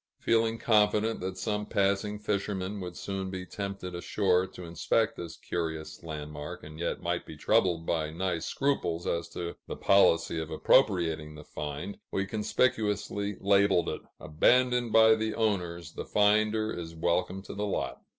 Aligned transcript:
Feeling 0.17 0.57
confident 0.57 1.19
that 1.19 1.37
some 1.37 1.67
passing 1.67 2.17
fisherman 2.17 2.79
would 2.81 2.97
soon 2.97 3.29
be 3.29 3.45
tempted 3.45 3.93
ashore 3.93 4.47
to 4.47 4.63
inspect 4.63 5.15
this 5.15 5.37
curious 5.37 6.01
landmark, 6.01 6.63
and 6.63 6.79
yet 6.79 7.03
might 7.03 7.23
be 7.23 7.37
troubled 7.37 7.85
by 7.85 8.09
nice 8.09 8.47
scruples 8.47 9.05
as 9.05 9.29
to 9.29 9.55
the 9.67 9.75
policy 9.75 10.39
of 10.39 10.49
appropriating 10.49 11.35
the 11.35 11.43
find, 11.43 11.99
we 12.11 12.25
conspicuously 12.25 13.37
labeled 13.41 13.89
it: 13.89 14.01
"Abandoned 14.19 14.91
by 14.91 15.13
the 15.13 15.35
owners! 15.35 15.93
The 15.93 16.05
finder 16.05 16.73
is 16.73 16.95
welcome 16.95 17.43
to 17.43 17.53
the 17.53 17.67
lot." 17.67 18.01